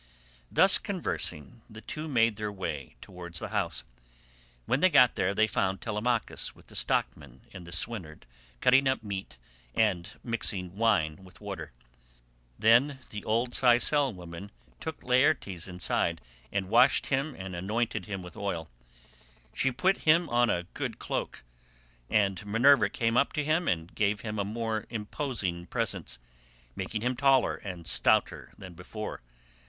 [0.51, 3.83] Thus conversing the two made their way towards the house.
[4.65, 8.25] When they got there they found Telemachus with the stockman and the swineherd
[8.61, 9.37] cutting up meat
[9.75, 11.71] and mixing wine with water.
[12.57, 16.19] Then the old Sicel woman took Laertes inside
[16.51, 18.71] and washed him and anointed him with oil.
[19.53, 21.43] She put him on a good cloak,
[22.09, 26.17] and Minerva came up to him and gave him a more imposing presence,
[26.75, 29.21] making him taller and stouter than before.